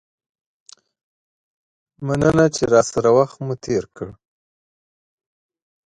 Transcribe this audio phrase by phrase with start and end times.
[2.05, 4.09] مننه چې راسره مو وخت تیر کړ.